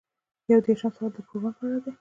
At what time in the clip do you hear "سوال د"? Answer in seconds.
0.95-1.17